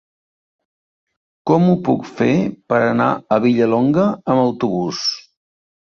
Com 1.51 1.67
ho 1.67 1.75
puc 1.89 2.09
fer 2.21 2.31
per 2.73 2.79
anar 2.89 3.11
a 3.37 3.41
Vilallonga 3.47 4.07
amb 4.15 4.45
autobús? 4.49 5.05